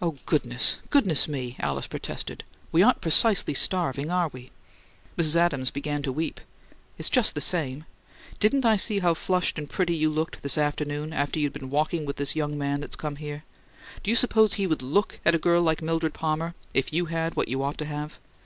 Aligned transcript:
"Oh, 0.00 0.16
goodness, 0.24 0.78
goodness 0.88 1.28
me!" 1.28 1.56
Alice 1.60 1.86
protested. 1.86 2.44
"We 2.72 2.82
aren't 2.82 3.02
precisely 3.02 3.52
'starving,' 3.52 4.10
are 4.10 4.28
we?" 4.28 4.52
Mrs. 5.18 5.36
Adams 5.36 5.70
began 5.70 6.00
to 6.02 6.10
weep. 6.12 6.40
"It's 6.96 7.10
just 7.10 7.34
the 7.34 7.42
same. 7.42 7.84
Didn't 8.38 8.64
I 8.64 8.76
see 8.76 9.00
how 9.00 9.12
flushed 9.12 9.58
and 9.58 9.68
pretty 9.68 9.94
you 9.94 10.08
looked, 10.08 10.40
this 10.40 10.56
afternoon, 10.56 11.12
after 11.12 11.38
you'd 11.38 11.52
been 11.52 11.68
walking 11.68 12.06
with 12.06 12.16
this 12.16 12.34
young 12.34 12.56
man 12.56 12.80
that's 12.80 12.96
come 12.96 13.16
here? 13.16 13.44
Do 14.02 14.08
you 14.10 14.16
suppose 14.16 14.54
he'd 14.54 14.80
LOOK 14.80 15.20
at 15.26 15.34
a 15.34 15.38
girl 15.38 15.60
like 15.60 15.82
Mildred 15.82 16.14
Palmer 16.14 16.54
if 16.72 16.90
you 16.90 17.04
had 17.12 17.36
what 17.36 17.48
you 17.48 17.62
ought 17.62 17.76
to 17.76 17.84
have? 17.84 18.18